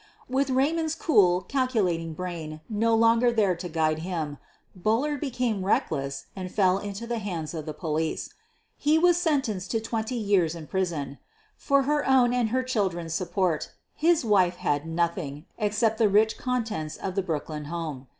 With 0.27 0.49
Raymond's 0.49 0.95
cool, 0.95 1.41
calculating 1.41 2.15
brain 2.15 2.61
no 2.67 2.95
longer 2.95 3.31
there 3.31 3.55
to 3.55 3.69
guide 3.69 3.99
him, 3.99 4.39
Bullard 4.75 5.19
became 5.21 5.63
reckless 5.63 6.25
and 6.35 6.51
fell 6.51 6.79
into 6.79 7.05
the 7.05 7.19
hands 7.19 7.53
of 7.53 7.67
the 7.67 7.73
police. 7.75 8.33
He 8.77 8.97
was 8.97 9.17
sentenced 9.17 9.69
to, 9.69 9.79
twenty 9.79 10.15
years 10.15 10.55
in 10.55 10.65
prison. 10.65 11.19
For 11.55 11.83
her 11.83 12.03
own 12.09 12.33
and 12.33 12.49
her 12.49 12.63
chil 12.63 12.89
dren's 12.89 13.13
support 13.13 13.73
his 13.93 14.25
wife 14.25 14.55
had 14.55 14.87
nothing 14.87 15.45
except 15.59 15.99
the 15.99 16.09
rich 16.09 16.35
contents 16.35 16.97
of 16.97 17.13
the 17.13 17.21
Brooklyn 17.21 17.65
home. 17.65 18.07